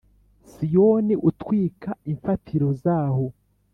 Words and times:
Siyoni 0.51 1.15
utwika 1.29 1.91
imfatiro 2.11 2.67
zaho 2.83 3.25